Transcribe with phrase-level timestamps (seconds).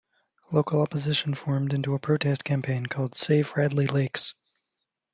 [0.51, 4.33] Local opposition formed into a protest campaign called Save Radley Lakes.